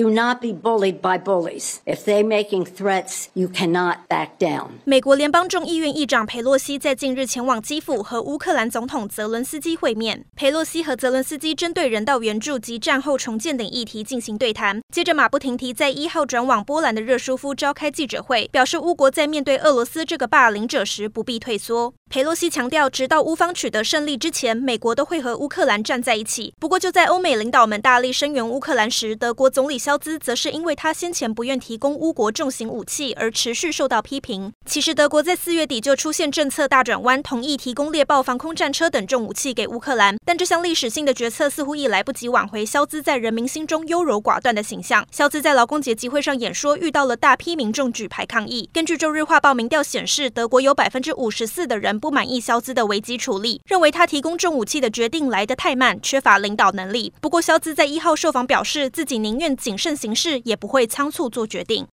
[0.00, 1.80] Do not be bullied by bullies.
[1.84, 4.68] If they're making threats, you cannot back down.
[4.84, 10.24] 美国联邦众议院议长裴洛西在近日前往基辅和乌克兰总统泽伦斯基会面。
[10.34, 14.80] 裴洛西和泽伦斯基针对人道援助及战后重建等议题进行对谈。
[14.90, 21.92] 接着马不停蹄在一号转往波兰的热舒夫召开记者会，表示乌国在面对俄罗斯这个霸凌者时不必退缩。
[22.08, 26.54] 裴洛西强调，直到乌方取得胜利之前，美国都会和乌克兰站在一起。
[26.58, 29.78] 不过，就在欧美领导们大力声援乌克兰时，德国总理。
[29.90, 34.52] 肖兹则是因为他先前不愿提供乌国重型武器而持续受到批评。
[34.64, 45.04] 其实德国在四月底就出现政策大转弯，同意提供猎豹防空战车等重武器给乌克兰，但这项历史性的决策似乎已来不及挽回肖兹在人民心中优柔寡断的形象。
[45.10, 48.70] 肖兹在劳工节集会上演说，遇到了大批民众举牌抗议。
[48.72, 57.12] 根据周日画报民调显示，德国有百分之五十四的人不满意肖兹的危机处理，认为他提供重武器的决定来得太慢，缺乏领导能力。
[57.20, 61.86] 不过肖兹在一号受访表示，自己宁愿谨慎行事，也不会仓促做决定。